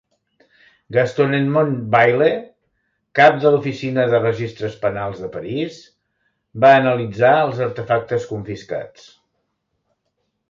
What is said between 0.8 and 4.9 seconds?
Gaston-Edmond Bayle, cap de l'Oficina de Registres